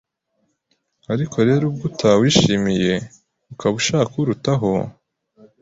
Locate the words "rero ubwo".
1.47-1.83